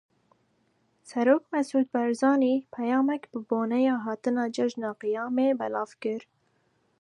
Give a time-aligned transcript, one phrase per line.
[1.09, 6.21] Serok Mesûd Barzanî peyamek bi boneya hatina cejna Qiyamê belav kir.